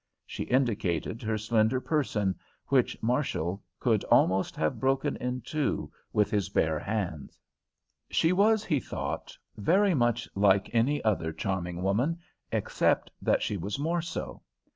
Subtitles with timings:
[0.25, 2.33] She indicated her slender person,
[2.69, 7.39] which Marshall could almost have broken in two with his bare hands.
[8.09, 12.17] She was, he thought, very much like any other charming woman,
[12.51, 14.41] except that she was more so.